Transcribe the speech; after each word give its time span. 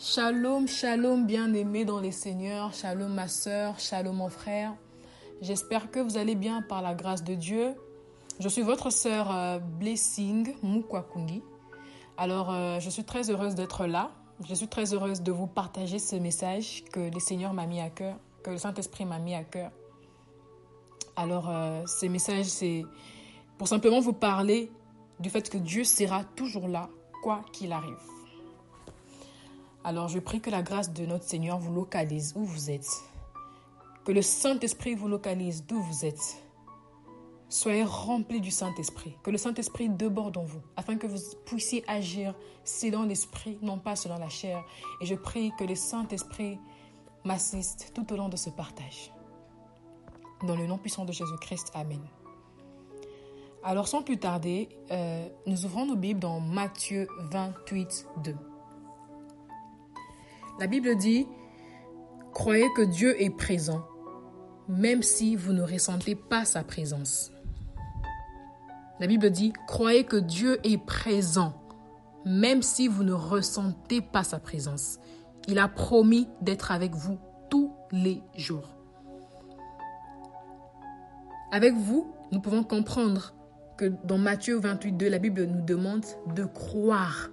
Shalom, 0.00 0.68
shalom, 0.68 1.26
bien-aimé 1.26 1.84
dans 1.84 1.98
les 1.98 2.12
seigneurs. 2.12 2.72
Shalom, 2.72 3.12
ma 3.12 3.26
soeur. 3.26 3.80
Shalom, 3.80 4.14
mon 4.14 4.28
frère. 4.28 4.76
J'espère 5.40 5.90
que 5.90 5.98
vous 5.98 6.16
allez 6.16 6.36
bien 6.36 6.62
par 6.62 6.82
la 6.82 6.94
grâce 6.94 7.24
de 7.24 7.34
Dieu. 7.34 7.74
Je 8.38 8.48
suis 8.48 8.62
votre 8.62 8.90
sœur 8.90 9.34
euh, 9.34 9.58
Blessing 9.58 10.54
Mukwakungi. 10.62 11.42
Alors, 12.16 12.52
euh, 12.52 12.78
je 12.78 12.88
suis 12.90 13.02
très 13.02 13.28
heureuse 13.28 13.56
d'être 13.56 13.86
là. 13.86 14.12
Je 14.48 14.54
suis 14.54 14.68
très 14.68 14.94
heureuse 14.94 15.20
de 15.20 15.32
vous 15.32 15.48
partager 15.48 15.98
ce 15.98 16.14
message 16.14 16.84
que 16.92 17.00
le 17.12 17.18
Seigneur 17.18 17.52
m'a 17.52 17.66
mis 17.66 17.80
à 17.80 17.90
cœur, 17.90 18.18
que 18.44 18.50
le 18.50 18.58
Saint-Esprit 18.58 19.04
m'a 19.04 19.18
mis 19.18 19.34
à 19.34 19.42
cœur. 19.42 19.72
Alors, 21.16 21.50
euh, 21.50 21.82
ce 21.86 22.06
message, 22.06 22.44
c'est 22.44 22.84
pour 23.58 23.66
simplement 23.66 23.98
vous 23.98 24.12
parler 24.12 24.70
du 25.18 25.28
fait 25.28 25.50
que 25.50 25.58
Dieu 25.58 25.82
sera 25.82 26.22
toujours 26.22 26.68
là, 26.68 26.88
quoi 27.20 27.40
qu'il 27.52 27.72
arrive. 27.72 28.17
Alors 29.84 30.08
je 30.08 30.18
prie 30.18 30.40
que 30.40 30.50
la 30.50 30.62
grâce 30.62 30.92
de 30.92 31.06
notre 31.06 31.24
Seigneur 31.24 31.58
vous 31.58 31.72
localise 31.72 32.34
où 32.36 32.44
vous 32.44 32.70
êtes. 32.70 32.88
Que 34.04 34.12
le 34.12 34.22
Saint-Esprit 34.22 34.94
vous 34.94 35.08
localise 35.08 35.64
d'où 35.66 35.80
vous 35.80 36.04
êtes. 36.04 36.42
Soyez 37.48 37.84
remplis 37.84 38.40
du 38.40 38.50
Saint-Esprit. 38.50 39.16
Que 39.22 39.30
le 39.30 39.38
Saint-Esprit 39.38 39.88
déborde 39.88 40.36
en 40.36 40.44
vous, 40.44 40.60
afin 40.76 40.96
que 40.96 41.06
vous 41.06 41.18
puissiez 41.46 41.82
agir 41.88 42.34
selon 42.64 43.04
l'Esprit, 43.04 43.58
non 43.62 43.78
pas 43.78 43.96
selon 43.96 44.18
la 44.18 44.28
chair. 44.28 44.62
Et 45.00 45.06
je 45.06 45.14
prie 45.14 45.52
que 45.58 45.64
le 45.64 45.74
Saint-Esprit 45.74 46.58
m'assiste 47.24 47.92
tout 47.94 48.12
au 48.12 48.16
long 48.16 48.28
de 48.28 48.36
ce 48.36 48.50
partage. 48.50 49.12
Dans 50.46 50.56
le 50.56 50.66
nom 50.66 50.78
puissant 50.78 51.04
de 51.04 51.12
Jésus-Christ, 51.12 51.72
Amen. 51.74 52.00
Alors 53.64 53.88
sans 53.88 54.02
plus 54.02 54.18
tarder, 54.18 54.68
euh, 54.90 55.28
nous 55.46 55.64
ouvrons 55.64 55.86
nos 55.86 55.96
Bibles 55.96 56.20
dans 56.20 56.40
Matthieu 56.40 57.08
28, 57.30 58.06
2. 58.24 58.36
La 60.58 60.66
Bible 60.66 60.96
dit, 60.96 61.28
croyez 62.32 62.68
que 62.74 62.82
Dieu 62.82 63.20
est 63.22 63.30
présent, 63.30 63.86
même 64.68 65.04
si 65.04 65.36
vous 65.36 65.52
ne 65.52 65.62
ressentez 65.62 66.16
pas 66.16 66.44
sa 66.44 66.64
présence. 66.64 67.30
La 68.98 69.06
Bible 69.06 69.30
dit, 69.30 69.52
croyez 69.68 70.02
que 70.02 70.16
Dieu 70.16 70.58
est 70.64 70.84
présent, 70.84 71.54
même 72.24 72.62
si 72.62 72.88
vous 72.88 73.04
ne 73.04 73.12
ressentez 73.12 74.00
pas 74.00 74.24
sa 74.24 74.40
présence. 74.40 74.98
Il 75.46 75.60
a 75.60 75.68
promis 75.68 76.28
d'être 76.42 76.72
avec 76.72 76.92
vous 76.92 77.18
tous 77.50 77.72
les 77.92 78.20
jours. 78.34 78.68
Avec 81.52 81.74
vous, 81.74 82.12
nous 82.32 82.40
pouvons 82.40 82.64
comprendre 82.64 83.32
que 83.76 83.92
dans 84.02 84.18
Matthieu 84.18 84.58
28, 84.58 84.92
2, 84.96 85.08
la 85.08 85.20
Bible 85.20 85.44
nous 85.44 85.64
demande 85.64 86.04
de 86.34 86.44
croire 86.44 87.30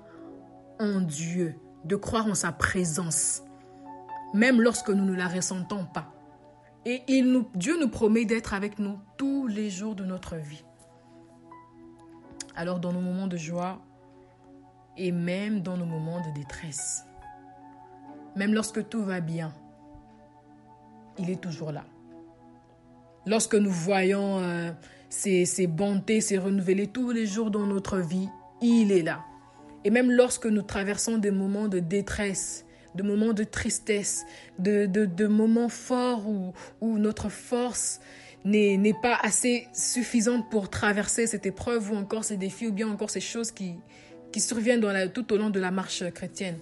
en 0.80 1.02
Dieu 1.02 1.56
de 1.86 1.96
croire 1.96 2.28
en 2.28 2.36
sa 2.36 2.52
présence, 2.52 3.44
même 4.34 4.62
lorsque 4.62 4.90
nous 4.90 5.06
ne 5.06 5.16
la 5.16 5.28
ressentons 5.28 5.86
pas. 5.86 6.12
Et 6.86 7.04
Dieu 7.56 7.80
nous 7.80 7.90
promet 7.90 8.26
d'être 8.26 8.54
avec 8.54 8.78
nous 8.78 9.00
tous 9.18 9.48
les 9.48 9.70
jours 9.70 9.96
de 9.96 10.04
notre 10.04 10.36
vie. 10.36 10.64
Alors 12.56 12.80
dans 12.80 12.94
nos 12.94 13.02
moments 13.02 13.28
de 13.28 13.38
joie 13.38 13.82
et 14.98 15.12
même 15.12 15.62
dans 15.62 15.78
nos 15.78 15.86
moments 15.86 16.22
de 16.22 16.34
détresse, 16.34 17.06
même 18.36 18.54
lorsque 18.54 18.88
tout 18.88 19.04
va 19.04 19.20
bien, 19.20 19.54
il 21.18 21.30
est 21.30 21.42
toujours 21.42 21.72
là. 21.72 21.86
Lorsque 23.26 23.56
nous 23.56 23.72
voyons 23.72 24.40
euh, 24.40 24.72
ses, 25.10 25.46
ses 25.46 25.68
bontés 25.68 26.22
se 26.22 26.36
renouveler 26.36 26.88
tous 26.88 27.12
les 27.12 27.26
jours 27.26 27.50
dans 27.50 27.66
notre 27.66 27.98
vie, 27.98 28.30
il 28.62 28.92
est 28.92 29.02
là. 29.02 29.26
Et 29.86 29.92
même 29.92 30.12
lorsque 30.12 30.48
nous 30.48 30.64
traversons 30.64 31.20
des 31.20 31.32
moments 31.32 31.68
de 31.68 31.80
détresse, 31.80 32.66
de 32.96 33.04
moments 33.04 33.34
de 33.34 33.44
tristesse, 33.44 34.26
de, 34.58 34.88
de, 34.88 35.28
moments 35.28 35.70
forts 35.70 36.28
où, 36.28 36.54
où 36.82 36.98
notre 36.98 37.30
force 37.30 38.00
n'est 38.44 39.00
pas 39.02 39.18
assez 39.22 39.68
suffisante 39.74 40.50
pour 40.50 40.70
traverser 40.70 41.28
cette 41.28 41.46
épreuve 41.46 41.92
ou 41.92 41.96
encore 41.96 42.24
ces 42.24 42.36
défis 42.36 42.68
ou 42.68 42.72
bien 42.72 42.90
encore 42.90 43.12
ces 43.12 43.22
choses 43.22 43.52
qui, 43.52 43.76
qui 44.32 44.42
surviennent 44.42 44.84
tout 45.14 45.32
au 45.32 45.38
long 45.38 45.52
de 45.52 45.60
la 45.60 45.72
marche 45.72 46.04
chrétienne. 46.12 46.58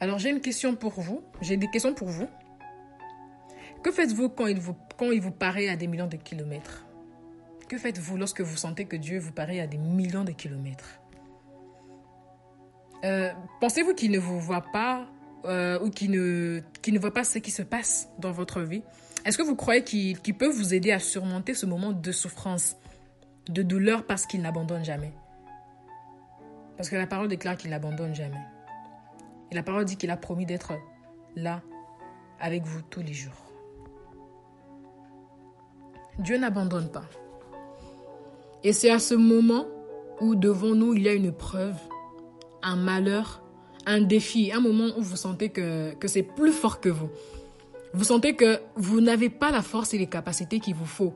Alors 0.00 0.18
j'ai 0.18 0.30
une 0.30 0.40
question 0.40 0.76
pour 0.76 1.00
vous, 1.00 1.22
j'ai 1.40 1.56
des 1.56 1.68
questions 1.68 1.92
pour 1.92 2.08
vous. 2.08 2.28
Que 3.82 3.90
faites-vous 3.90 4.28
quand 4.28 4.46
il 4.46 4.60
vous, 4.60 4.76
quand 4.96 5.10
il 5.10 5.20
vous 5.20 5.32
paraît 5.32 5.68
à 5.68 5.76
des 5.76 5.88
millions 5.88 6.06
de 6.06 6.16
kilomètres? 6.16 6.87
Que 7.68 7.78
faites-vous 7.78 8.16
lorsque 8.16 8.40
vous 8.40 8.56
sentez 8.56 8.86
que 8.86 8.96
Dieu 8.96 9.18
vous 9.18 9.32
paraît 9.32 9.60
à 9.60 9.66
des 9.66 9.78
millions 9.78 10.24
de 10.24 10.32
kilomètres 10.32 11.00
euh, 13.04 13.30
Pensez-vous 13.60 13.94
qu'il 13.94 14.10
ne 14.10 14.18
vous 14.18 14.40
voit 14.40 14.64
pas 14.72 15.06
euh, 15.44 15.78
ou 15.80 15.90
qu'il 15.90 16.10
ne, 16.10 16.60
ne 16.86 16.98
voit 16.98 17.12
pas 17.12 17.24
ce 17.24 17.38
qui 17.38 17.50
se 17.50 17.62
passe 17.62 18.08
dans 18.18 18.32
votre 18.32 18.62
vie 18.62 18.82
Est-ce 19.24 19.38
que 19.38 19.42
vous 19.42 19.54
croyez 19.54 19.84
qu'il 19.84 20.34
peut 20.34 20.48
vous 20.48 20.74
aider 20.74 20.90
à 20.90 20.98
surmonter 20.98 21.54
ce 21.54 21.66
moment 21.66 21.92
de 21.92 22.12
souffrance, 22.12 22.76
de 23.48 23.62
douleur 23.62 24.06
parce 24.06 24.26
qu'il 24.26 24.40
n'abandonne 24.40 24.84
jamais? 24.84 25.12
Parce 26.76 26.88
que 26.88 26.96
la 26.96 27.06
parole 27.06 27.28
déclare 27.28 27.56
qu'il 27.56 27.70
n'abandonne 27.70 28.14
jamais. 28.14 28.42
Et 29.50 29.54
la 29.54 29.62
parole 29.62 29.84
dit 29.84 29.96
qu'il 29.96 30.10
a 30.10 30.16
promis 30.16 30.46
d'être 30.46 30.72
là 31.36 31.62
avec 32.40 32.64
vous 32.64 32.82
tous 32.82 33.02
les 33.02 33.14
jours. 33.14 33.52
Dieu 36.18 36.36
n'abandonne 36.36 36.90
pas. 36.90 37.04
Et 38.64 38.72
c'est 38.72 38.90
à 38.90 38.98
ce 38.98 39.14
moment 39.14 39.66
où 40.20 40.34
devant 40.34 40.74
nous, 40.74 40.94
il 40.94 41.02
y 41.02 41.08
a 41.08 41.12
une 41.12 41.32
preuve, 41.32 41.76
un 42.62 42.76
malheur, 42.76 43.42
un 43.86 44.00
défi, 44.00 44.52
un 44.52 44.60
moment 44.60 44.88
où 44.96 45.02
vous 45.02 45.16
sentez 45.16 45.50
que, 45.50 45.94
que 45.94 46.08
c'est 46.08 46.22
plus 46.22 46.52
fort 46.52 46.80
que 46.80 46.88
vous. 46.88 47.08
Vous 47.94 48.04
sentez 48.04 48.34
que 48.36 48.60
vous 48.76 49.00
n'avez 49.00 49.30
pas 49.30 49.50
la 49.50 49.62
force 49.62 49.94
et 49.94 49.98
les 49.98 50.08
capacités 50.08 50.60
qu'il 50.60 50.74
vous 50.74 50.84
faut 50.84 51.14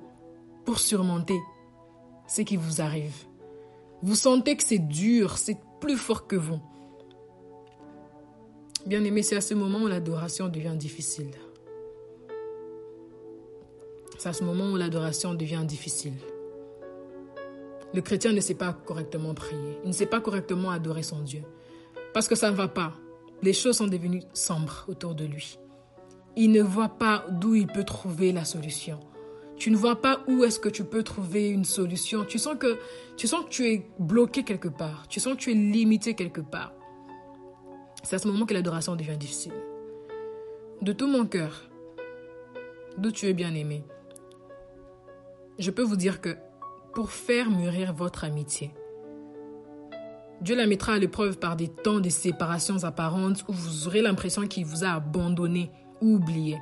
pour 0.64 0.78
surmonter 0.78 1.38
ce 2.26 2.42
qui 2.42 2.56
vous 2.56 2.80
arrive. 2.80 3.14
Vous 4.02 4.14
sentez 4.14 4.56
que 4.56 4.64
c'est 4.64 4.78
dur, 4.78 5.36
c'est 5.36 5.58
plus 5.80 5.96
fort 5.96 6.26
que 6.26 6.36
vous. 6.36 6.60
Bien 8.86 9.04
aimé, 9.04 9.22
c'est 9.22 9.36
à 9.36 9.40
ce 9.40 9.54
moment 9.54 9.82
où 9.82 9.86
l'adoration 9.86 10.48
devient 10.48 10.74
difficile. 10.76 11.30
C'est 14.18 14.28
à 14.28 14.32
ce 14.32 14.44
moment 14.44 14.70
où 14.70 14.76
l'adoration 14.76 15.34
devient 15.34 15.64
difficile. 15.66 16.14
Le 17.94 18.00
chrétien 18.00 18.32
ne 18.32 18.40
sait 18.40 18.54
pas 18.54 18.72
correctement 18.72 19.34
prier. 19.34 19.78
Il 19.84 19.88
ne 19.88 19.92
sait 19.92 20.06
pas 20.06 20.20
correctement 20.20 20.70
adorer 20.70 21.02
son 21.02 21.20
Dieu. 21.20 21.42
Parce 22.14 22.28
que 22.28 22.34
ça 22.34 22.50
ne 22.50 22.56
va 22.56 22.68
pas. 22.68 22.94
Les 23.42 23.52
choses 23.52 23.76
sont 23.76 23.86
devenues 23.86 24.22
sombres 24.32 24.84
autour 24.88 25.14
de 25.14 25.24
lui. 25.24 25.58
Il 26.36 26.52
ne 26.52 26.62
voit 26.62 26.88
pas 26.88 27.26
d'où 27.28 27.54
il 27.54 27.66
peut 27.66 27.84
trouver 27.84 28.32
la 28.32 28.44
solution. 28.44 29.00
Tu 29.56 29.70
ne 29.70 29.76
vois 29.76 30.00
pas 30.00 30.22
où 30.26 30.44
est-ce 30.44 30.58
que 30.58 30.68
tu 30.68 30.84
peux 30.84 31.02
trouver 31.02 31.48
une 31.48 31.64
solution. 31.64 32.24
Tu 32.24 32.38
sens 32.38 32.56
que 32.58 32.78
tu 33.16 33.26
sens 33.26 33.44
que 33.44 33.50
tu 33.50 33.66
es 33.68 33.86
bloqué 33.98 34.42
quelque 34.42 34.68
part. 34.68 35.06
Tu 35.08 35.20
sens 35.20 35.34
que 35.34 35.38
tu 35.38 35.50
es 35.50 35.54
limité 35.54 36.14
quelque 36.14 36.40
part. 36.40 36.72
C'est 38.02 38.16
à 38.16 38.18
ce 38.18 38.26
moment 38.26 38.46
que 38.46 38.54
l'adoration 38.54 38.96
devient 38.96 39.16
difficile. 39.16 39.52
De 40.80 40.92
tout 40.92 41.06
mon 41.06 41.26
cœur, 41.26 41.70
d'où 42.98 43.12
tu 43.12 43.26
es 43.26 43.34
bien 43.34 43.54
aimé, 43.54 43.84
je 45.58 45.70
peux 45.70 45.82
vous 45.82 45.96
dire 45.96 46.20
que 46.20 46.36
pour 46.92 47.10
faire 47.10 47.50
mûrir 47.50 47.92
votre 47.92 48.24
amitié. 48.24 48.72
Dieu 50.40 50.56
la 50.56 50.66
mettra 50.66 50.94
à 50.94 50.98
l'épreuve 50.98 51.38
par 51.38 51.56
des 51.56 51.68
temps 51.68 52.00
de 52.00 52.08
séparations 52.08 52.82
apparentes 52.84 53.44
où 53.48 53.52
vous 53.52 53.86
aurez 53.86 54.02
l'impression 54.02 54.46
qu'il 54.46 54.64
vous 54.64 54.84
a 54.84 54.88
abandonné 54.88 55.70
ou 56.00 56.16
oublié. 56.16 56.58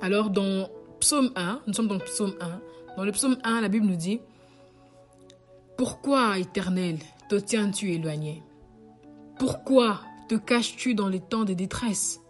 Alors 0.00 0.30
dans 0.30 0.70
Psaume 1.00 1.30
1, 1.36 1.60
nous 1.66 1.74
sommes 1.74 1.88
dans 1.88 1.98
Psaume 1.98 2.34
1, 2.40 2.60
dans 2.96 3.04
le 3.04 3.12
Psaume 3.12 3.36
1, 3.44 3.60
la 3.60 3.68
Bible 3.68 3.86
nous 3.86 3.96
dit, 3.96 4.20
Pourquoi, 5.76 6.38
Éternel, 6.38 6.98
te 7.28 7.34
tiens-tu 7.34 7.92
éloigné? 7.92 8.42
Pourquoi 9.38 10.00
te 10.28 10.36
caches-tu 10.36 10.94
dans 10.94 11.08
les 11.08 11.20
temps 11.20 11.44
de 11.44 11.52
détresse? 11.52 12.20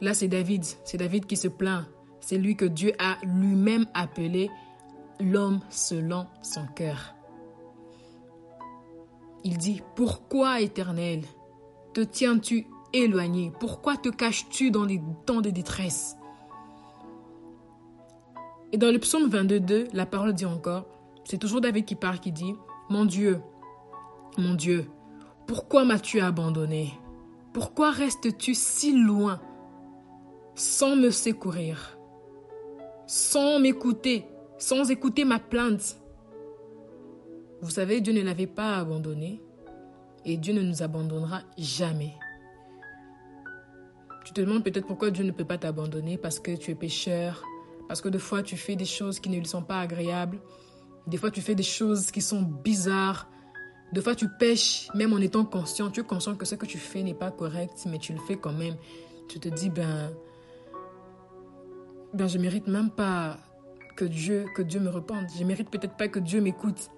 Là, 0.00 0.14
c'est 0.14 0.28
David, 0.28 0.64
c'est 0.84 0.98
David 0.98 1.26
qui 1.26 1.36
se 1.36 1.48
plaint 1.48 1.86
c'est 2.28 2.36
lui 2.36 2.56
que 2.56 2.66
Dieu 2.66 2.92
a 2.98 3.16
lui-même 3.22 3.86
appelé 3.94 4.50
l'homme 5.18 5.60
selon 5.70 6.26
son 6.42 6.66
cœur. 6.76 7.14
Il 9.44 9.56
dit, 9.56 9.80
Pourquoi, 9.96 10.60
Éternel, 10.60 11.22
te 11.94 12.02
tiens-tu 12.02 12.66
éloigné? 12.92 13.50
Pourquoi 13.58 13.96
te 13.96 14.10
caches-tu 14.10 14.70
dans 14.70 14.84
les 14.84 15.00
temps 15.24 15.40
de 15.40 15.48
détresse? 15.48 16.18
Et 18.72 18.76
dans 18.76 18.92
le 18.92 18.98
psaume 18.98 19.30
22, 19.30 19.88
la 19.94 20.04
parole 20.04 20.34
dit 20.34 20.44
encore, 20.44 20.84
c'est 21.24 21.38
toujours 21.38 21.62
David 21.62 21.86
qui 21.86 21.94
parle, 21.94 22.18
qui 22.18 22.30
dit, 22.30 22.54
Mon 22.90 23.06
Dieu, 23.06 23.40
mon 24.36 24.52
Dieu, 24.52 24.90
pourquoi 25.46 25.86
m'as-tu 25.86 26.20
abandonné? 26.20 26.92
Pourquoi 27.54 27.90
restes-tu 27.90 28.52
si 28.52 28.92
loin 28.92 29.40
sans 30.54 30.94
me 30.94 31.10
secourir? 31.10 31.97
Sans 33.08 33.58
m'écouter, 33.58 34.26
sans 34.58 34.90
écouter 34.90 35.24
ma 35.24 35.40
plainte. 35.40 35.98
Vous 37.62 37.70
savez, 37.70 38.00
Dieu 38.00 38.12
ne 38.12 38.20
l'avait 38.20 38.46
pas 38.46 38.76
abandonné, 38.76 39.40
et 40.24 40.36
Dieu 40.36 40.52
ne 40.52 40.60
nous 40.60 40.82
abandonnera 40.82 41.40
jamais. 41.56 42.14
Tu 44.26 44.34
te 44.34 44.42
demandes 44.42 44.62
peut-être 44.62 44.86
pourquoi 44.86 45.10
Dieu 45.10 45.24
ne 45.24 45.32
peut 45.32 45.46
pas 45.46 45.56
t'abandonner, 45.56 46.18
parce 46.18 46.38
que 46.38 46.54
tu 46.54 46.70
es 46.70 46.74
pécheur, 46.74 47.42
parce 47.88 48.02
que 48.02 48.10
des 48.10 48.18
fois 48.18 48.42
tu 48.42 48.58
fais 48.58 48.76
des 48.76 48.84
choses 48.84 49.18
qui 49.20 49.30
ne 49.30 49.38
lui 49.38 49.46
sont 49.46 49.62
pas 49.62 49.80
agréables, 49.80 50.38
des 51.06 51.16
fois 51.16 51.30
tu 51.30 51.40
fais 51.40 51.54
des 51.54 51.62
choses 51.62 52.10
qui 52.10 52.20
sont 52.20 52.42
bizarres, 52.42 53.30
des 53.94 54.02
fois 54.02 54.14
tu 54.14 54.28
pêches 54.38 54.88
même 54.94 55.14
en 55.14 55.18
étant 55.18 55.46
conscient, 55.46 55.90
tu 55.90 56.00
es 56.00 56.04
conscient 56.04 56.36
que 56.36 56.44
ce 56.44 56.56
que 56.56 56.66
tu 56.66 56.76
fais 56.76 57.02
n'est 57.02 57.14
pas 57.14 57.30
correct, 57.30 57.86
mais 57.86 57.98
tu 57.98 58.12
le 58.12 58.18
fais 58.18 58.36
quand 58.36 58.52
même. 58.52 58.76
Tu 59.28 59.40
te 59.40 59.48
dis, 59.48 59.70
ben, 59.70 60.10
ben 62.14 62.26
je 62.26 62.38
mérite 62.38 62.66
même 62.66 62.90
pas 62.90 63.38
que 63.96 64.04
Dieu, 64.04 64.46
que 64.54 64.62
Dieu 64.62 64.80
me 64.80 64.88
repente. 64.88 65.26
Je 65.36 65.44
mérite 65.44 65.70
peut-être 65.70 65.96
pas 65.96 66.08
que 66.08 66.18
Dieu 66.18 66.40
m'écoute. 66.40 66.90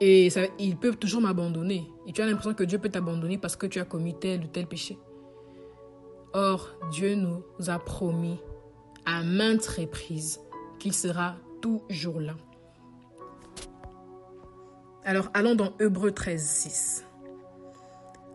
Et 0.00 0.30
ça, 0.30 0.42
il 0.58 0.76
peut 0.76 0.94
toujours 0.94 1.22
m'abandonner. 1.22 1.88
Et 2.06 2.12
tu 2.12 2.20
as 2.22 2.26
l'impression 2.26 2.54
que 2.54 2.64
Dieu 2.64 2.78
peut 2.78 2.88
t'abandonner 2.88 3.38
parce 3.38 3.56
que 3.56 3.66
tu 3.66 3.78
as 3.78 3.84
commis 3.84 4.18
tel 4.18 4.44
ou 4.44 4.46
tel 4.48 4.66
péché. 4.66 4.98
Or, 6.34 6.70
Dieu 6.90 7.14
nous 7.14 7.42
a 7.68 7.78
promis 7.78 8.38
à 9.04 9.22
maintes 9.22 9.66
reprises 9.66 10.40
qu'il 10.78 10.92
sera 10.92 11.36
toujours 11.60 12.20
là. 12.20 12.34
Alors 15.04 15.30
allons 15.34 15.54
dans 15.54 15.72
Hébreu 15.80 16.12
13, 16.12 16.42
6. 16.42 17.04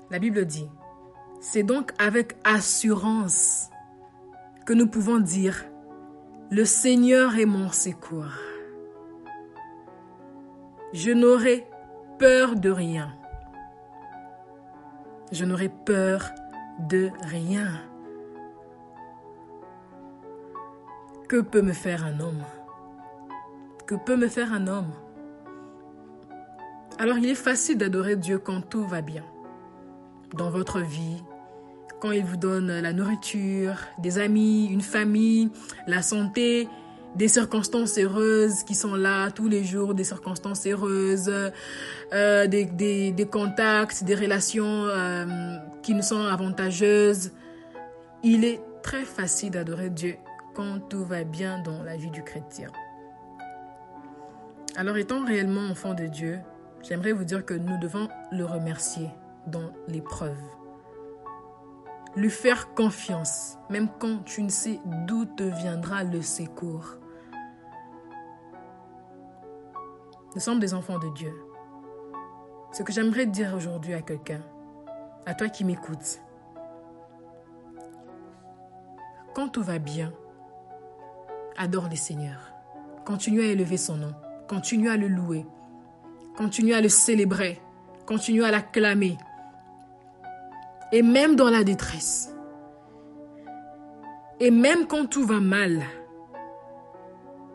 La 0.10 0.20
Bible 0.20 0.46
dit, 0.46 0.68
c'est 1.42 1.64
donc 1.64 1.92
avec 2.00 2.36
assurance 2.44 3.70
que 4.68 4.74
nous 4.74 4.88
pouvons 4.88 5.20
dire, 5.20 5.64
le 6.52 6.66
Seigneur 6.66 7.38
est 7.38 7.46
mon 7.46 7.72
secours. 7.72 8.36
Je 10.92 11.12
n'aurai 11.12 11.66
peur 12.20 12.56
de 12.56 12.70
rien. 12.70 13.14
Je 15.32 15.46
n'aurai 15.46 15.70
peur 15.70 16.32
de 16.80 17.10
rien. 17.22 17.70
Que 21.30 21.40
peut 21.40 21.62
me 21.62 21.72
faire 21.72 22.06
un 22.06 22.20
homme? 22.20 22.44
Que 23.86 23.96
peut 23.96 24.18
me 24.18 24.28
faire 24.28 24.52
un 24.52 24.68
homme? 24.68 24.92
Alors 27.00 27.18
il 27.18 27.30
est 27.30 27.36
facile 27.36 27.78
d'adorer 27.78 28.18
Dieu 28.18 28.38
quand 28.38 28.60
tout 28.60 28.84
va 28.86 29.02
bien. 29.02 29.24
Dans 30.34 30.50
votre 30.50 30.82
vie, 30.82 31.24
quand 32.00 32.12
il 32.12 32.24
vous 32.24 32.38
donne 32.38 32.80
la 32.80 32.94
nourriture, 32.94 33.76
des 33.98 34.20
amis, 34.20 34.68
une 34.68 34.82
famille, 34.82 35.50
la 35.88 36.02
santé, 36.02 36.68
des 37.16 37.28
circonstances 37.28 37.98
heureuses 37.98 38.64
qui 38.64 38.76
sont 38.76 38.96
là 38.96 39.32
tous 39.32 39.48
les 39.48 39.64
jours, 39.64 39.96
des 39.96 40.04
circonstances 40.04 40.68
heureuses, 40.68 41.32
euh, 42.14 42.48
des, 42.48 43.28
contacts, 43.32 44.04
des 44.04 44.16
relations 44.16 44.86
euh, 44.86 45.58
qui 45.82 45.96
nous 45.96 46.04
sont 46.04 46.26
avantageuses. 46.26 47.32
Il 48.24 48.46
est 48.46 48.62
très 48.84 49.04
facile 49.04 49.52
d'adorer 49.52 49.90
Dieu 49.90 50.16
quand 50.54 50.80
tout 50.90 51.04
va 51.04 51.24
bien 51.24 51.62
dans 51.64 51.84
la 51.84 51.98
vie 51.98 52.12
du 52.12 52.24
chrétien. 52.24 52.70
Alors 54.76 54.98
étant 54.98 55.26
réellement 55.26 55.68
enfant 55.72 55.96
de 55.96 56.06
Dieu, 56.06 56.40
j'aimerais 56.88 57.14
vous 57.14 57.24
dire 57.24 57.44
que 57.44 57.56
nous 57.56 57.80
devons 57.80 58.08
le 58.32 58.46
remercier 58.46 59.10
dans 59.48 59.72
l'épreuve. 59.88 60.38
Lui 62.16 62.30
faire 62.30 62.74
confiance, 62.74 63.58
même 63.70 63.90
quand 64.00 64.24
tu 64.24 64.42
ne 64.42 64.50
sais 64.50 64.80
d'où 65.06 65.26
te 65.26 65.44
viendra 65.44 66.04
le 66.04 66.22
secours. 66.22 66.96
Nous 70.34 70.42
sommes 70.42 70.60
des 70.60 70.74
enfants 70.74 71.00
de 71.00 71.10
Dieu. 71.14 71.34
Ce 72.72 72.84
que 72.84 72.92
j'aimerais 72.92 73.26
dire 73.26 73.54
aujourd'hui 73.56 73.94
à 73.94 74.02
quelqu'un, 74.02 74.42
à 75.26 75.34
toi 75.34 75.50
qui 75.50 75.64
m'écoutes, 75.64 76.22
quand 79.34 79.50
tout 79.50 79.64
va 79.64 79.78
bien, 79.78 80.12
adore 81.58 81.90
le 81.90 81.96
Seigneur. 81.96 82.52
Continue 83.06 83.42
à 83.42 83.46
élever 83.46 83.78
son 83.78 83.98
nom. 83.98 84.14
Continue 84.48 84.90
à 84.90 84.98
le 84.98 85.08
louer. 85.08 85.46
Continue 86.36 86.74
à 86.74 86.82
le 86.82 86.90
célébrer. 86.90 87.62
Continue 88.06 88.44
à 88.44 88.52
l'acclamer. 88.52 89.18
Et 90.92 91.02
même 91.02 91.36
dans 91.36 91.50
la 91.50 91.64
détresse. 91.64 92.34
Et 94.40 94.52
même 94.52 94.88
quand 94.88 95.06
tout 95.06 95.26
va 95.26 95.40
mal. 95.40 95.82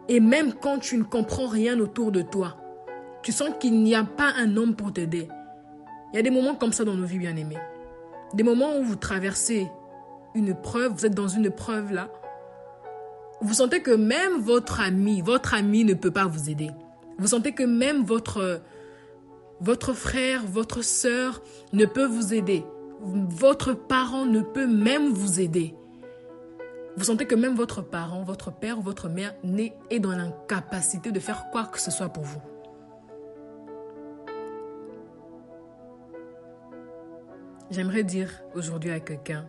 Et 0.09 0.21
même 0.21 0.53
quand 0.53 0.79
tu 0.79 0.99
ne 0.99 1.05
comprends 1.05 1.47
rien 1.47 1.79
autour 1.81 2.13
de 2.13 2.23
toi. 2.23 2.57
Tu 3.23 3.33
sens 3.33 3.51
qu'il 3.61 3.83
n'y 3.83 3.95
a 3.95 4.05
pas 4.05 4.33
un 4.37 4.57
homme 4.57 4.75
pour 4.75 4.93
t'aider. 4.93 5.29
Il 6.13 6.17
y 6.17 6.19
a 6.19 6.23
des 6.23 6.31
moments 6.31 6.57
comme 6.57 6.73
ça 6.73 6.85
dans 6.85 6.95
nos 6.95 7.07
vies, 7.07 7.19
bien-aimés. 7.19 7.59
Des 8.35 8.43
moments 8.43 8.77
où 8.79 8.83
vous 8.83 8.97
traversez 8.97 9.69
une 10.35 10.55
preuve, 10.55 10.93
vous 10.93 11.07
êtes 11.07 11.15
dans 11.15 11.29
une 11.29 11.51
preuve 11.51 11.93
là, 11.93 12.11
vous 13.41 13.55
sentez 13.55 13.81
que 13.81 13.91
même 13.91 14.41
votre 14.41 14.81
ami, 14.81 15.21
votre 15.21 15.55
ami 15.55 15.85
ne 15.85 15.95
peut 15.95 16.11
pas 16.11 16.27
vous 16.27 16.51
aider. 16.51 16.71
Vous 17.19 17.29
sentez 17.29 17.53
que 17.53 17.65
même 17.65 18.05
votre, 18.05 18.61
votre 19.61 19.93
frère, 19.93 20.43
votre 20.47 20.83
soeur 20.83 21.43
ne 21.73 21.85
peut 21.85 22.07
vous 22.07 22.35
aider. 22.35 22.65
Votre 23.03 23.73
parent 23.75 24.25
ne 24.27 24.41
peut 24.41 24.69
même 24.69 25.13
vous 25.13 25.41
aider. 25.41 25.75
Vous 26.97 27.05
sentez 27.05 27.27
que 27.27 27.35
même 27.35 27.57
votre 27.57 27.83
parent, 27.83 28.23
votre 28.23 28.53
père 28.53 28.81
votre 28.81 29.09
mère 29.09 29.35
est 29.91 29.99
dans 29.99 30.13
l'incapacité 30.13 31.11
de 31.11 31.19
faire 31.19 31.51
quoi 31.51 31.65
que 31.65 31.81
ce 31.81 31.91
soit 31.91 32.11
pour 32.11 32.23
vous. 32.23 32.41
J'aimerais 37.71 38.05
dire 38.05 38.31
aujourd'hui 38.55 38.91
à 38.91 39.01
quelqu'un, 39.01 39.47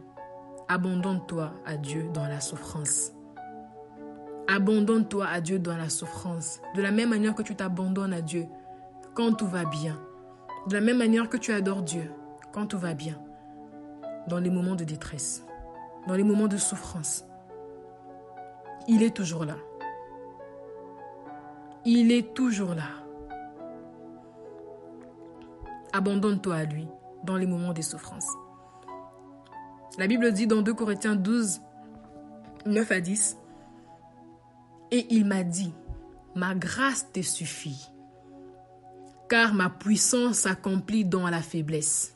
abandonne-toi 0.68 1.52
à 1.66 1.78
Dieu 1.78 2.10
dans 2.14 2.26
la 2.26 2.40
souffrance. 2.40 3.12
Abandonne-toi 4.48 5.26
à 5.28 5.42
Dieu 5.42 5.60
dans 5.60 5.78
la 5.78 5.90
souffrance. 5.90 6.60
De 6.76 6.82
la 6.82 6.92
même 6.92 7.10
manière 7.10 7.36
que 7.36 7.44
tu 7.44 7.56
t'abandonnes 7.56 8.14
à 8.14 8.22
Dieu 8.22 8.46
quand 9.14 9.34
tout 9.34 9.48
va 9.48 9.66
bien. 9.66 10.00
De 10.70 10.74
la 10.74 10.82
même 10.82 10.98
manière 10.98 11.30
que 11.30 11.38
tu 11.38 11.52
adores 11.52 11.84
Dieu 11.84 12.10
quand 12.52 12.68
tout 12.68 12.80
va 12.80 12.94
bien. 12.94 13.20
Dans 14.28 14.40
les 14.40 14.50
moments 14.50 14.76
de 14.76 14.84
détresse. 14.84 15.46
Dans 16.08 16.16
les 16.16 16.24
moments 16.24 16.48
de 16.48 16.58
souffrance. 16.58 17.26
Il 18.88 19.04
est 19.04 19.16
toujours 19.16 19.46
là. 19.46 19.56
Il 21.86 22.12
est 22.12 22.34
toujours 22.34 22.76
là. 22.76 22.90
Abandonne-toi 25.92 26.56
à 26.56 26.64
lui 26.64 26.88
dans 27.24 27.38
les 27.38 27.46
moments 27.46 27.74
des 27.74 27.82
souffrances. 27.82 28.28
La 29.98 30.08
Bible 30.08 30.32
dit 30.32 30.48
dans 30.48 30.62
2 30.62 30.74
Corinthiens 30.74 31.16
12, 31.16 31.62
9 32.66 32.92
à 32.92 33.00
10, 33.00 33.38
et 34.92 35.08
il 35.14 35.26
m'a 35.26 35.44
dit, 35.44 35.74
ma 36.36 36.56
grâce 36.56 37.12
te 37.12 37.22
suffit, 37.22 37.92
car 39.30 39.54
ma 39.54 39.70
puissance 39.70 40.40
s'accomplit 40.40 41.06
dans 41.06 41.30
la 41.30 41.42
faiblesse. 41.42 42.16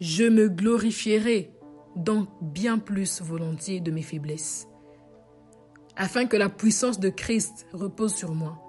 Je 0.00 0.24
me 0.24 0.48
glorifierai 0.48 1.52
donc 1.96 2.28
bien 2.40 2.78
plus 2.78 3.20
volontiers 3.20 3.80
de 3.80 3.90
mes 3.90 4.02
faiblesses, 4.02 4.68
afin 5.96 6.26
que 6.26 6.36
la 6.36 6.48
puissance 6.48 7.00
de 7.00 7.08
Christ 7.08 7.66
repose 7.72 8.14
sur 8.14 8.32
moi. 8.32 8.62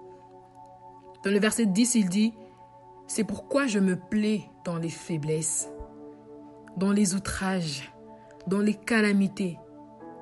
Dans 1.23 1.29
le 1.29 1.39
verset 1.39 1.67
10, 1.67 1.93
il 1.95 2.09
dit, 2.09 2.33
C'est 3.05 3.23
pourquoi 3.23 3.67
je 3.67 3.77
me 3.77 3.95
plais 3.95 4.41
dans 4.65 4.77
les 4.77 4.89
faiblesses, 4.89 5.69
dans 6.77 6.91
les 6.91 7.13
outrages, 7.13 7.93
dans 8.47 8.61
les 8.61 8.73
calamités, 8.73 9.59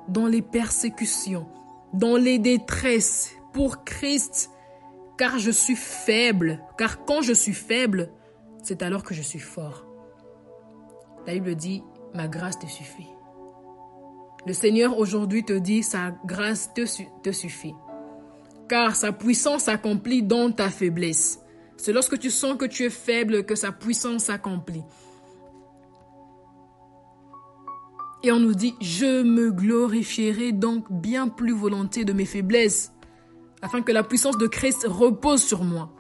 dans 0.10 0.28
les 0.28 0.42
persécutions, 0.42 1.48
dans 1.94 2.18
les 2.18 2.38
détresses 2.38 3.32
pour 3.54 3.86
Christ, 3.86 4.52
car 5.18 5.40
je 5.40 5.52
suis 5.52 5.78
faible, 5.78 6.62
car 6.78 7.06
quand 7.06 7.22
je 7.22 7.34
suis 7.34 7.54
faible, 7.54 8.12
c'est 8.62 8.82
alors 8.82 9.04
que 9.04 9.14
je 9.14 9.22
suis 9.22 9.40
fort. 9.40 9.87
La 11.28 11.34
Bible 11.34 11.56
dit, 11.56 11.84
ma 12.14 12.30
grâce 12.30 12.58
te 12.58 12.68
suffit. 12.68 13.10
Le 14.46 14.54
Seigneur 14.54 14.98
aujourd'hui 14.98 15.44
te 15.44 15.52
dit, 15.52 15.84
sa 15.84 16.12
grâce 16.24 16.74
te, 16.74 17.32
suffit, 17.34 17.76
car 18.70 18.96
sa 18.96 19.12
puissance 19.12 19.64
s'accomplit 19.64 20.24
dans 20.24 20.54
ta 20.54 20.70
faiblesse. 20.70 21.42
C'est 21.76 21.92
lorsque 21.92 22.18
tu 22.18 22.32
sens 22.32 22.56
que 22.56 22.64
tu 22.64 22.86
es 22.86 22.90
faible 22.90 23.44
que 23.44 23.56
sa 23.56 23.74
puissance 23.74 24.24
s'accomplit. 24.24 24.86
Et 28.24 28.32
on 28.32 28.40
nous 28.40 28.56
dit, 28.56 28.76
je 28.80 29.22
me 29.22 29.52
glorifierai 29.52 30.54
donc 30.54 30.90
bien 30.90 31.28
plus 31.28 31.54
volontiers 31.54 32.06
de 32.06 32.14
mes 32.14 32.26
faiblesses, 32.26 32.94
afin 33.62 33.82
que 33.82 33.92
la 33.92 34.04
puissance 34.04 34.38
de 34.38 34.48
Christ 34.48 34.86
repose 34.88 35.44
sur 35.44 35.66
moi. 35.66 35.92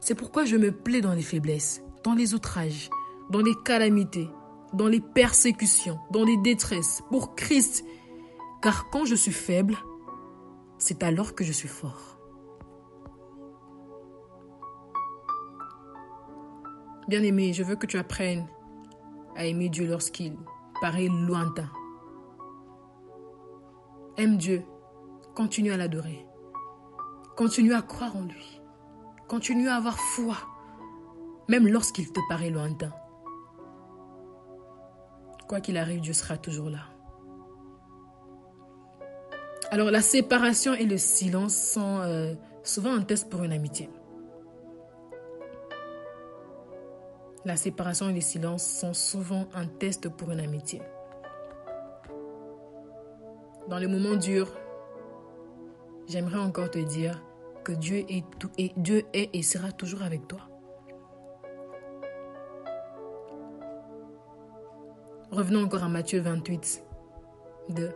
C'est 0.00 0.14
pourquoi 0.14 0.46
je 0.46 0.56
me 0.56 0.72
plais 0.72 1.02
dans 1.02 1.12
les 1.12 1.20
faiblesses, 1.20 1.82
dans 2.04 2.14
les 2.14 2.32
outrages, 2.32 2.88
dans 3.30 3.42
les 3.42 3.54
calamités, 3.66 4.30
dans 4.72 4.88
les 4.88 5.00
persécutions, 5.00 5.98
dans 6.10 6.24
les 6.24 6.36
détresses, 6.38 7.02
pour 7.10 7.34
Christ. 7.34 7.84
Car 8.62 8.90
quand 8.90 9.04
je 9.04 9.14
suis 9.14 9.32
faible, 9.32 9.76
c'est 10.78 11.02
alors 11.02 11.34
que 11.34 11.44
je 11.44 11.52
suis 11.52 11.68
fort. 11.68 12.18
Bien-aimé, 17.08 17.52
je 17.52 17.62
veux 17.62 17.76
que 17.76 17.86
tu 17.86 17.98
apprennes 17.98 18.46
à 19.36 19.44
aimer 19.44 19.68
Dieu 19.68 19.86
lorsqu'il 19.86 20.36
paraît 20.80 21.08
lointain. 21.08 21.68
Aime 24.16 24.36
Dieu, 24.36 24.64
continue 25.34 25.72
à 25.72 25.76
l'adorer. 25.76 26.26
Continue 27.36 27.74
à 27.74 27.82
croire 27.82 28.14
en 28.16 28.22
lui. 28.22 28.60
Continue 29.26 29.68
à 29.68 29.76
avoir 29.76 29.98
foi, 29.98 30.36
même 31.48 31.66
lorsqu'il 31.66 32.12
te 32.12 32.20
paraît 32.28 32.50
lointain. 32.50 32.92
Quoi 35.52 35.60
qu'il 35.60 35.76
arrive, 35.76 36.00
Dieu 36.00 36.14
sera 36.14 36.38
toujours 36.38 36.70
là. 36.70 36.78
Alors 39.70 39.90
la 39.90 40.00
séparation 40.00 40.72
et 40.72 40.86
le 40.86 40.96
silence 40.96 41.54
sont 41.54 41.98
euh, 42.00 42.32
souvent 42.62 42.94
un 42.94 43.02
test 43.02 43.28
pour 43.28 43.42
une 43.42 43.52
amitié. 43.52 43.90
La 47.44 47.56
séparation 47.56 48.08
et 48.08 48.14
le 48.14 48.22
silence 48.22 48.64
sont 48.64 48.94
souvent 48.94 49.46
un 49.52 49.66
test 49.66 50.08
pour 50.08 50.30
une 50.30 50.40
amitié. 50.40 50.80
Dans 53.68 53.76
les 53.76 53.88
moments 53.88 54.16
durs, 54.16 54.56
j'aimerais 56.08 56.38
encore 56.38 56.70
te 56.70 56.78
dire 56.78 57.22
que 57.62 57.72
Dieu 57.72 58.06
est, 58.08 58.24
tout, 58.38 58.50
et 58.56 58.72
Dieu 58.78 59.02
est 59.12 59.28
et 59.34 59.42
sera 59.42 59.70
toujours 59.70 60.02
avec 60.02 60.26
toi. 60.26 60.51
Revenons 65.32 65.64
encore 65.64 65.82
à 65.82 65.88
Matthieu 65.88 66.20
28, 66.20 66.84
2, 67.70 67.90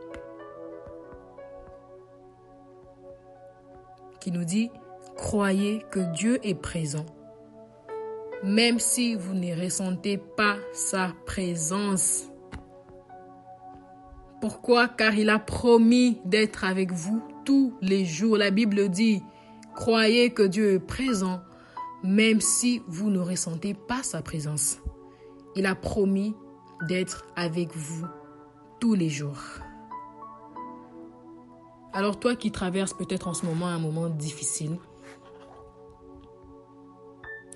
qui 4.19 4.33
nous 4.33 4.45
dit, 4.45 4.71
croyez 5.17 5.85
que 5.91 6.01
Dieu 6.13 6.41
est 6.43 6.55
présent 6.55 7.07
même 8.43 8.79
si 8.79 9.15
vous 9.15 9.35
ne 9.35 9.61
ressentez 9.61 10.19
pas 10.19 10.57
sa 10.73 11.13
présence. 11.27 12.31
Pourquoi? 14.41 14.89
Car 14.89 15.15
il 15.15 15.31
a 15.31 15.39
promis 15.39 16.21
d'être 16.25 16.65
avec 16.65 16.93
vous 16.93 17.23
tous 17.45 17.75
les 17.81 18.05
jours. 18.05 18.37
La 18.37 18.51
Bible 18.51 18.89
dit, 18.89 19.23
croyez 19.75 20.31
que 20.31 20.43
Dieu 20.43 20.75
est 20.75 20.79
présent, 20.79 21.41
même 22.05 22.41
si 22.41 22.83
vous 22.87 23.11
ne 23.11 23.19
ressentez 23.19 23.75
pas 23.75 24.03
sa 24.03 24.23
présence. 24.23 24.79
Il 25.57 25.67
a 25.67 25.75
promis 25.75 26.35
d'être 26.83 27.25
avec 27.37 27.75
vous 27.75 28.07
tous 28.81 28.95
les 28.95 29.09
jours. 29.09 29.41
Alors 31.93 32.21
toi 32.21 32.37
qui 32.37 32.53
traverses 32.53 32.93
peut-être 32.93 33.29
en 33.29 33.35
ce 33.35 33.47
moment 33.47 33.69
un 33.69 33.79
moment 33.79 34.09
difficile, 34.09 34.79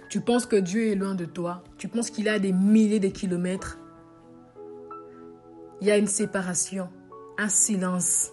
tu 0.09 0.21
penses 0.21 0.47
que 0.47 0.57
Dieu 0.57 0.89
est 0.89 0.95
loin 0.95 1.15
de 1.15 1.25
toi? 1.25 1.63
Tu 1.77 1.87
penses 1.87 2.11
qu'il 2.11 2.29
a 2.29 2.39
des 2.39 2.53
milliers 2.53 2.99
de 2.99 3.09
kilomètres? 3.09 3.79
Il 5.81 5.87
y 5.87 5.91
a 5.91 5.99
une 5.99 6.09
séparation, 6.09 6.89
un 7.39 7.49
silence. 7.49 8.33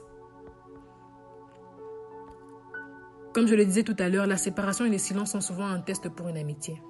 Comme 3.33 3.45
je 3.45 3.53
le 3.53 3.65
disais 3.65 3.83
tout 3.83 3.95
à 3.99 4.09
l'heure, 4.09 4.25
la 4.25 4.37
séparation 4.37 4.85
et 4.85 4.89
le 4.89 4.97
silence 4.97 5.33
sont 5.33 5.41
souvent 5.41 5.67
un 5.67 5.79
test 5.79 6.09
pour 6.09 6.27
une 6.29 6.37
amitié. 6.37 6.81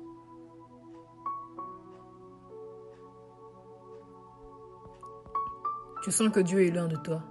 Tu 6.08 6.14
sens 6.14 6.30
que 6.30 6.40
Dieu 6.40 6.66
est 6.66 6.72
loin 6.72 6.88
de 6.88 6.96
toi. 6.96 7.22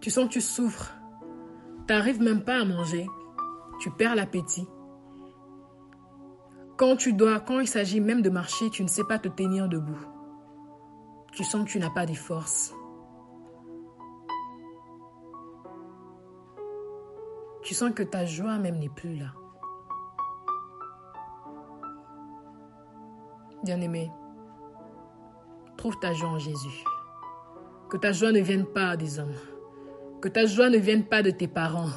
Tu 0.00 0.08
sens 0.08 0.28
que 0.28 0.30
tu 0.30 0.40
souffres. 0.40 0.94
Tu 1.86 1.92
n'arrives 1.92 2.22
même 2.22 2.42
pas 2.42 2.58
à 2.58 2.64
manger. 2.64 3.06
Tu 3.80 3.90
perds 3.90 4.14
l'appétit. 4.14 4.66
Quand 6.78 6.96
tu 6.96 7.12
dois, 7.12 7.38
quand 7.38 7.60
il 7.60 7.68
s'agit 7.68 8.00
même 8.00 8.22
de 8.22 8.30
marcher, 8.30 8.70
tu 8.70 8.82
ne 8.82 8.88
sais 8.88 9.04
pas 9.04 9.18
te 9.18 9.28
tenir 9.28 9.68
debout. 9.68 10.00
Tu 11.32 11.44
sens 11.44 11.66
que 11.66 11.72
tu 11.72 11.78
n'as 11.78 11.90
pas 11.90 12.06
de 12.06 12.14
force. 12.14 12.74
Tu 17.62 17.74
sens 17.74 17.92
que 17.94 18.02
ta 18.02 18.24
joie 18.24 18.56
même 18.56 18.78
n'est 18.78 18.88
plus 18.88 19.16
là. 19.16 19.34
Bien-aimé, 23.62 24.10
trouve 25.76 25.98
ta 25.98 26.14
joie 26.14 26.30
en 26.30 26.38
Jésus. 26.38 26.84
Que 27.90 27.96
ta 27.96 28.12
joie 28.12 28.32
ne 28.32 28.40
vienne 28.40 28.66
pas 28.66 28.96
des 28.96 29.18
hommes. 29.18 29.34
Que 30.22 30.28
ta 30.28 30.46
joie 30.46 30.70
ne 30.70 30.78
vienne 30.78 31.04
pas 31.04 31.22
de 31.22 31.30
tes 31.30 31.48
parents. 31.48 31.90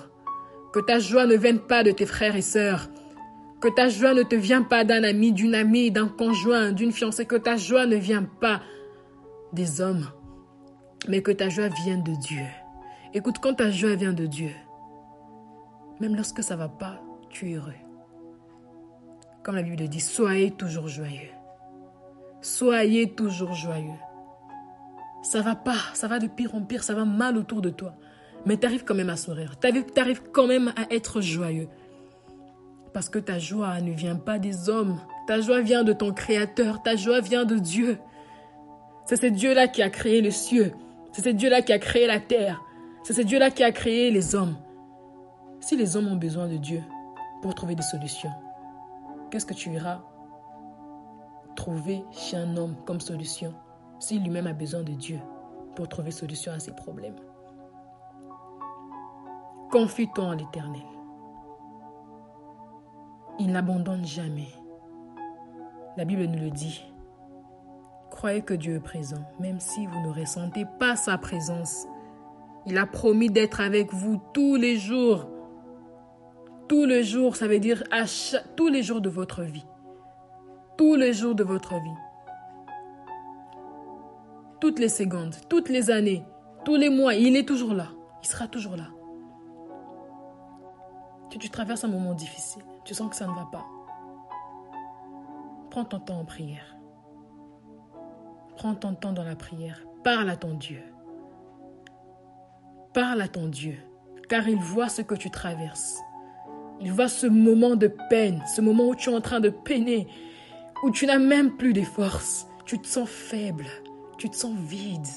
Que 0.74 0.80
ta 0.80 0.98
joie 0.98 1.28
ne 1.28 1.36
vienne 1.36 1.60
pas 1.60 1.84
de 1.84 1.92
tes 1.92 2.08
frères 2.08 2.36
et 2.36 2.42
sœurs. 2.42 2.90
Que 3.62 3.68
ta 3.68 3.90
joie 3.90 4.14
ne 4.14 4.24
te 4.24 4.36
vient 4.36 4.64
pas 4.64 4.84
d'un 4.84 5.04
ami, 5.04 5.32
d'une 5.32 5.54
amie, 5.54 5.92
d'un 5.92 6.08
conjoint, 6.08 6.72
d'une 6.72 6.92
fiancée. 6.92 7.26
Que 7.26 7.36
ta 7.36 7.58
joie 7.58 7.86
ne 7.86 7.96
vient 7.96 8.24
pas 8.24 8.62
des 9.54 9.82
hommes, 9.82 10.08
mais 11.08 11.22
que 11.22 11.32
ta 11.32 11.50
joie 11.50 11.70
vienne 11.84 12.04
de 12.04 12.14
Dieu. 12.16 12.44
Écoute, 13.14 13.38
quand 13.40 13.54
ta 13.54 13.70
joie 13.70 13.96
vient 13.96 14.14
de 14.14 14.26
Dieu, 14.26 14.50
même 16.00 16.16
lorsque 16.16 16.42
ça 16.42 16.56
va 16.56 16.70
pas, 16.70 17.00
tu 17.30 17.52
es 17.52 17.54
heureux. 17.54 17.72
Comme 19.44 19.56
la 19.56 19.62
Bible 19.62 19.88
dit, 19.88 20.00
soyez 20.00 20.52
toujours 20.52 20.88
joyeux. 20.88 21.30
Soyez 22.42 23.12
toujours 23.12 23.54
joyeux. 23.54 24.00
Ça 25.24 25.42
va 25.42 25.56
pas, 25.56 25.78
ça 25.94 26.08
va 26.08 26.20
de 26.20 26.28
pire 26.28 26.54
en 26.54 26.62
pire, 26.62 26.84
ça 26.84 26.94
va 26.94 27.06
mal 27.06 27.38
autour 27.38 27.62
de 27.62 27.70
toi. 27.70 27.96
Mais 28.46 28.58
tu 28.58 28.68
arrives 28.68 28.84
quand 28.84 28.94
même 28.94 29.10
à 29.10 29.16
sourire. 29.16 29.56
Tu 29.60 29.68
arrives 30.00 30.22
quand 30.32 30.48
même 30.48 30.74
à 30.76 30.94
être 30.94 31.22
joyeux. 31.22 31.70
Parce 32.94 33.10
que 33.10 33.20
ta 33.20 33.40
joie 33.40 33.80
ne 33.80 33.92
vient 33.94 34.18
pas 34.18 34.38
des 34.38 34.70
hommes. 34.70 35.00
Ta 35.28 35.40
joie 35.40 35.62
vient 35.62 35.84
de 35.84 35.94
ton 35.94 36.14
Créateur. 36.14 36.84
Ta 36.84 36.98
joie 36.98 37.22
vient 37.22 37.46
de 37.46 37.58
Dieu. 37.58 37.98
C'est 39.06 39.16
ce 39.16 39.28
Dieu-là 39.28 39.68
qui 39.68 39.82
a 39.82 39.90
créé 39.90 40.22
le 40.22 40.30
cieux. 40.30 40.74
C'est 41.14 41.24
ce 41.24 41.30
Dieu-là 41.30 41.62
qui 41.62 41.72
a 41.72 41.80
créé 41.80 42.06
la 42.06 42.20
terre. 42.20 42.62
C'est 43.04 43.14
ce 43.14 43.22
Dieu-là 43.22 43.50
qui 43.50 43.64
a 43.64 43.72
créé 43.72 44.12
les 44.12 44.36
hommes. 44.36 44.58
Si 45.62 45.78
les 45.78 45.96
hommes 45.96 46.10
ont 46.10 46.18
besoin 46.18 46.48
de 46.48 46.58
Dieu 46.58 46.82
pour 47.42 47.56
trouver 47.56 47.76
des 47.76 47.84
solutions, 47.84 48.32
qu'est-ce 49.32 49.46
que 49.46 49.54
tu 49.54 49.70
iras 49.72 50.02
trouver 51.56 52.04
chez 52.12 52.36
un 52.36 52.58
homme 52.58 52.76
comme 52.86 53.00
solution? 53.00 53.54
S'il 54.04 54.22
lui-même 54.22 54.48
a 54.48 54.54
besoin 54.54 54.84
de 54.84 54.92
Dieu 54.92 55.20
pour 55.76 55.88
trouver 55.88 56.12
solution 56.12 56.52
à 56.52 56.60
ses 56.60 56.74
problèmes 56.74 57.16
Confie-toi 59.72 60.26
en 60.26 60.34
l'Éternel. 60.34 60.84
Il 63.40 63.52
n'abandonne 63.52 64.06
jamais. 64.06 64.50
La 65.98 66.06
Bible 66.06 66.26
nous 66.26 66.38
le 66.38 66.52
dit. 66.52 66.84
Croyez 68.12 68.42
que 68.42 68.54
Dieu 68.54 68.76
est 68.76 68.80
présent, 68.80 69.24
même 69.40 69.60
si 69.60 69.88
vous 69.88 70.00
ne 70.02 70.10
ressentez 70.14 70.66
pas 70.80 70.96
sa 70.96 71.18
présence. 71.18 71.88
Il 72.68 72.78
a 72.78 72.86
promis 72.86 73.32
d'être 73.32 73.62
avec 73.62 73.94
vous 73.94 74.22
tous 74.34 74.58
les 74.58 74.78
jours. 74.78 75.28
Tous 76.68 76.86
les 76.86 77.04
jours, 77.04 77.36
ça 77.36 77.48
veut 77.48 77.60
dire 77.60 77.84
tous 78.56 78.68
les 78.68 78.84
jours 78.84 79.02
de 79.02 79.10
votre 79.10 79.44
vie. 79.44 79.66
Tous 80.78 80.96
les 80.96 81.14
jours 81.14 81.36
de 81.36 81.44
votre 81.44 81.74
vie. 81.76 82.13
Toutes 84.64 84.80
les 84.80 84.88
secondes, 84.88 85.36
toutes 85.50 85.68
les 85.68 85.92
années, 85.92 86.24
tous 86.64 86.78
les 86.78 86.88
mois, 86.88 87.16
il 87.16 87.36
est 87.36 87.46
toujours 87.46 87.74
là. 87.74 87.90
Il 88.22 88.30
sera 88.30 88.48
toujours 88.48 88.78
là. 88.78 88.88
Si 91.30 91.38
tu 91.38 91.50
traverses 91.50 91.84
un 91.84 91.90
moment 91.90 92.14
difficile, 92.14 92.64
tu 92.86 92.94
sens 92.94 93.10
que 93.10 93.18
ça 93.18 93.28
ne 93.28 93.34
va 93.34 93.46
pas. 93.52 93.66
Prends 95.70 95.84
ton 95.84 96.00
temps 96.00 96.22
en 96.22 96.24
prière. 96.24 96.78
Prends 98.56 98.74
ton 98.74 98.94
temps 98.96 99.12
dans 99.12 99.26
la 99.26 99.36
prière. 99.36 99.84
Parle 100.02 100.30
à 100.30 100.38
ton 100.38 100.54
Dieu. 100.54 100.82
Parle 102.94 103.20
à 103.20 103.28
ton 103.28 103.50
Dieu, 103.50 103.76
car 104.30 104.48
il 104.48 104.60
voit 104.60 104.88
ce 104.88 105.02
que 105.02 105.16
tu 105.16 105.30
traverses. 105.30 106.00
Il 106.80 106.94
voit 106.94 107.10
ce 107.10 107.28
moment 107.28 107.76
de 107.76 107.94
peine, 108.10 108.42
ce 108.56 108.62
moment 108.62 108.88
où 108.88 108.96
tu 108.96 109.10
es 109.10 109.14
en 109.14 109.20
train 109.20 109.42
de 109.42 109.50
peiner, 109.50 110.08
où 110.84 110.90
tu 110.90 111.06
n'as 111.06 111.20
même 111.20 111.58
plus 111.58 111.74
de 111.74 111.82
force. 111.82 112.48
Tu 112.66 112.80
te 112.80 112.88
sens 112.88 113.10
faible, 113.10 113.66
tu 114.18 114.30
te 114.30 114.36
sens 114.36 114.56
vide. 114.58 115.08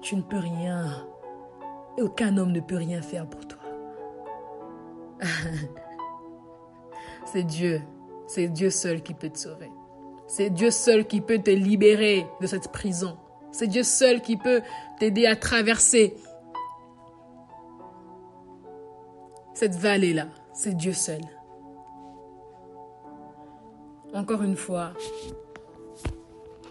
Tu 0.00 0.16
ne 0.16 0.22
peux 0.22 0.38
rien. 0.38 1.06
Et 1.96 2.02
aucun 2.02 2.36
homme 2.36 2.52
ne 2.52 2.60
peut 2.60 2.76
rien 2.76 3.02
faire 3.02 3.26
pour 3.26 3.46
toi. 3.46 3.60
C'est 7.26 7.44
Dieu. 7.44 7.82
C'est 8.26 8.48
Dieu 8.48 8.70
seul 8.70 9.02
qui 9.02 9.14
peut 9.14 9.30
te 9.30 9.38
sauver. 9.38 9.70
C'est 10.26 10.50
Dieu 10.50 10.70
seul 10.70 11.06
qui 11.06 11.20
peut 11.20 11.38
te 11.38 11.50
libérer 11.50 12.26
de 12.40 12.46
cette 12.46 12.72
prison. 12.72 13.16
C'est 13.52 13.66
Dieu 13.68 13.82
seul 13.82 14.20
qui 14.20 14.36
peut 14.36 14.62
t'aider 14.98 15.26
à 15.26 15.36
traverser 15.36 16.16
cette 19.54 19.76
vallée-là. 19.76 20.28
C'est 20.52 20.74
Dieu 20.74 20.92
seul. 20.92 21.20
Encore 24.12 24.42
une 24.42 24.56
fois, 24.56 24.92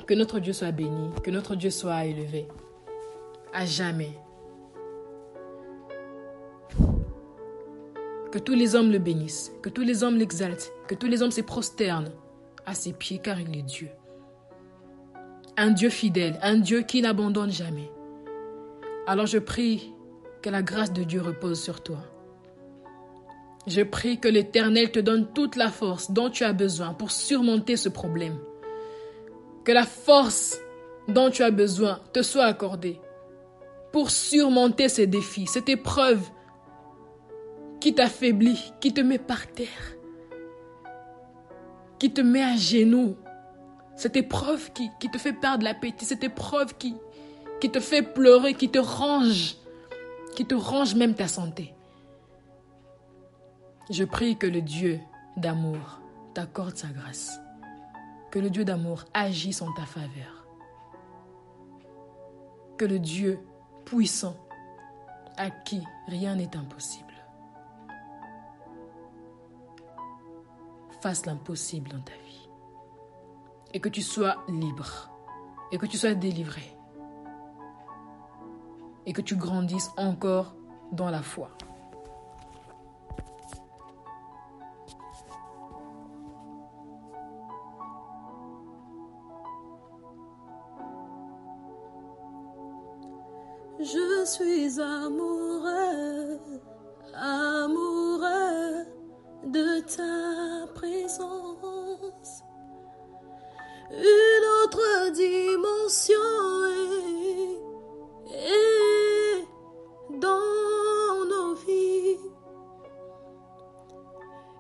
que 0.06 0.14
notre 0.14 0.40
Dieu 0.40 0.54
soit 0.54 0.72
béni, 0.72 1.10
que 1.24 1.32
notre 1.32 1.56
Dieu 1.56 1.70
soit 1.70 2.06
élevé. 2.06 2.48
À 3.54 3.66
jamais. 3.66 4.12
Que 8.32 8.40
tous 8.40 8.56
les 8.56 8.76
hommes 8.76 8.92
le 8.92 9.00
bénissent, 9.00 9.52
que 9.62 9.70
tous 9.70 9.84
les 9.84 10.04
hommes 10.04 10.18
l'exaltent, 10.18 10.72
que 10.88 10.96
tous 10.96 11.08
les 11.08 11.22
hommes 11.22 11.32
se 11.32 11.42
prosternent 11.42 12.12
à 12.66 12.74
ses 12.74 12.94
pieds 12.94 13.20
car 13.20 13.40
il 13.40 13.56
est 13.58 13.64
Dieu. 13.64 13.90
Un 15.56 15.72
Dieu 15.72 15.90
fidèle, 15.90 16.40
un 16.42 16.58
Dieu 16.58 16.82
qui 16.82 17.02
n'abandonne 17.02 17.52
jamais. 17.52 17.92
Alors 19.06 19.28
je 19.28 19.38
prie 19.38 19.94
que 20.42 20.50
la 20.50 20.64
grâce 20.64 20.92
de 20.92 21.04
Dieu 21.04 21.22
repose 21.22 21.62
sur 21.62 21.84
toi. 21.84 22.00
Je 23.68 23.82
prie 23.82 24.20
que 24.20 24.28
l'Éternel 24.28 24.92
te 24.92 25.00
donne 25.00 25.32
toute 25.34 25.56
la 25.56 25.70
force 25.70 26.12
dont 26.12 26.30
tu 26.30 26.44
as 26.44 26.54
besoin 26.54 26.94
pour 26.94 27.12
surmonter 27.12 27.78
ce 27.78 27.88
problème. 27.88 28.40
Que 29.64 29.72
la 29.72 29.86
force 29.86 30.58
dont 31.08 31.30
tu 31.30 31.44
as 31.44 31.52
besoin 31.52 32.00
te 32.12 32.22
soit 32.22 32.46
accordée 32.46 33.00
pour 33.92 34.10
surmonter 34.10 34.90
ces 34.90 35.08
défis, 35.08 35.48
cette 35.48 35.70
épreuve 35.70 36.22
qui 37.80 37.94
t'affaiblit, 37.94 38.74
qui 38.80 38.94
te 38.94 39.02
met 39.02 39.20
par 39.20 39.48
terre, 39.48 39.68
qui 42.00 42.12
te 42.12 42.22
met 42.22 42.42
à 42.42 42.56
genoux, 42.56 43.16
cette 43.96 44.16
épreuve 44.16 44.72
qui, 44.74 44.90
te 45.10 45.18
fait 45.18 45.34
perdre 45.34 45.64
l'appétit, 45.64 46.06
cette 46.06 46.24
épreuve 46.24 46.76
qui 46.76 46.96
te 47.72 47.80
fait 47.80 48.02
pleurer, 48.02 48.56
qui 48.56 48.70
te 48.70 48.80
range, 48.80 49.56
qui 50.36 50.46
te 50.46 50.56
range 50.56 50.96
même 50.96 51.14
ta 51.14 51.28
santé. 51.28 51.74
Je 53.90 54.04
prie 54.04 54.38
que 54.38 54.48
le 54.48 54.62
Dieu 54.62 55.00
d'amour 55.38 56.00
t'accorde 56.34 56.78
sa 56.78 56.88
grâce, 56.88 57.40
que 58.34 58.40
le 58.40 58.50
Dieu 58.50 58.66
d'amour 58.66 59.06
agisse 59.14 59.62
en 59.62 59.72
ta 59.74 59.86
faveur, 59.86 60.48
que 62.78 62.86
le 62.86 62.98
Dieu 62.98 63.40
puissant 63.86 64.36
à 65.38 65.52
qui 65.52 65.84
rien 66.08 66.36
n'est 66.36 66.58
impossible 66.58 67.14
fasse 71.04 71.26
l'impossible 71.26 71.90
dans 71.90 72.00
ta 72.00 72.14
vie. 72.14 72.50
Et 73.74 73.82
que 73.82 73.90
tu 73.90 74.02
sois 74.02 74.38
libre. 74.48 75.12
Et 75.74 75.78
que 75.78 75.86
tu 75.86 75.98
sois 75.98 76.14
délivré. 76.14 76.64
Et 79.06 79.12
que 79.12 79.22
tu 79.22 79.36
grandisses 79.36 79.92
encore 79.98 80.56
dans 80.94 81.10
la 81.10 81.22
foi. 81.22 81.50
Amoureux, 94.80 96.40
amoureux 97.14 98.86
de 99.46 99.80
ta 99.82 100.68
présence. 100.74 102.44
Une 103.92 104.46
autre 104.64 105.12
dimension 105.12 106.16
est, 108.34 109.46
dans 110.20 111.26
nos 111.30 111.54
vies. 111.56 112.18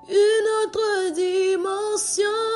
Une 0.10 0.48
autre 0.63 1.13
dimension 1.13 2.53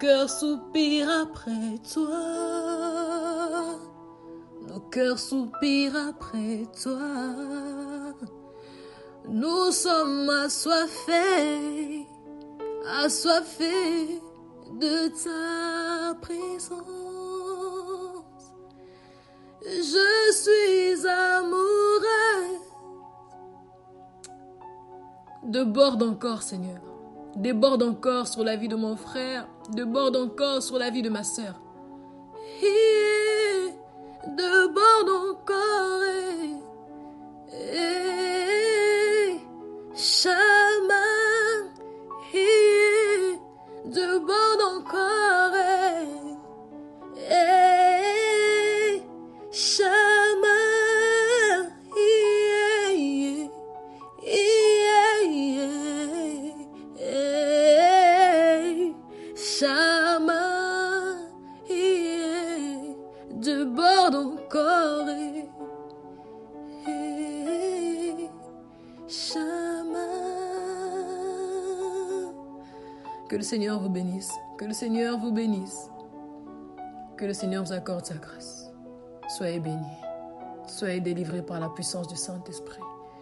cœurs 0.00 0.30
soupirent 0.30 1.10
après 1.10 1.78
toi. 1.92 3.76
Nos 4.66 4.80
cœurs 4.90 5.18
soupirent 5.18 6.08
après 6.08 6.66
toi. 6.82 8.14
Nous 9.28 9.70
sommes 9.70 10.30
assoiffés, 10.30 12.06
assoiffés 13.04 14.22
de 14.72 15.08
ta 15.22 16.14
présence. 16.14 16.84
Je 19.62 20.32
suis 20.32 21.06
amoureux. 21.06 22.58
Déborde 25.42 26.02
encore, 26.02 26.42
Seigneur. 26.42 26.89
Déborde 27.36 27.82
encore 27.82 28.26
sur 28.26 28.44
la 28.44 28.56
vie 28.56 28.68
de 28.68 28.76
mon 28.76 28.96
frère. 28.96 29.48
Déborde 29.70 30.16
encore 30.16 30.62
sur 30.62 30.78
la 30.78 30.90
vie 30.90 31.02
de 31.02 31.10
ma 31.10 31.24
sœur. 31.24 31.60
Déborde 34.26 35.10
encore. 35.30 36.02
Et 37.52 38.09
Seigneur 73.50 73.80
vous 73.80 73.88
bénisse. 73.88 74.32
Que 74.58 74.64
le 74.64 74.72
Seigneur 74.72 75.18
vous 75.18 75.32
bénisse. 75.32 75.90
Que 77.16 77.24
le 77.24 77.34
Seigneur 77.34 77.64
vous 77.64 77.72
accorde 77.72 78.06
sa 78.06 78.14
grâce. 78.14 78.70
Soyez 79.26 79.58
bénis. 79.58 79.98
Soyez 80.68 81.00
délivrés 81.00 81.42
par 81.42 81.58
la 81.58 81.68
puissance 81.68 82.06
du 82.06 82.14
Saint-Esprit. 82.14 82.78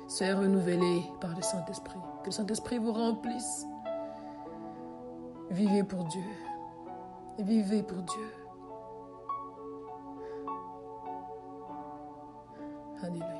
Soyez 0.07 0.35
renouvelés 0.35 1.03
par 1.23 1.35
le 1.35 1.41
Saint-Esprit. 1.41 1.99
Que 2.21 2.27
le 2.27 2.33
Saint-Esprit 2.33 2.77
vous 2.77 2.93
remplisse. 2.93 3.64
Vivez 5.49 5.83
pour 5.83 6.05
Dieu. 6.05 6.21
Vivez 7.38 7.83
pour 7.83 8.03
Dieu. 8.03 8.31
Alléluia. 13.03 13.38